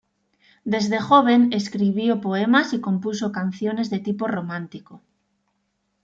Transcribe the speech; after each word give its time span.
Desde 0.65 0.99
joven 0.99 1.53
escribió 1.53 2.21
poemas 2.21 2.73
y 2.73 2.81
compuso 2.81 3.31
canciones 3.31 3.91
de 3.91 3.99
tipo 3.99 4.25
romántico. 4.27 5.03